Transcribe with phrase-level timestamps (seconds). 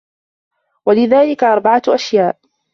[0.85, 2.37] وَذَلِكَ أَرْبَعَةُ أَشْيَاءَ